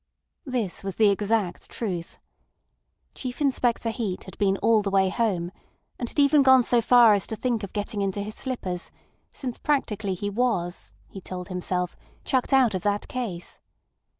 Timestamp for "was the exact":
0.83-1.69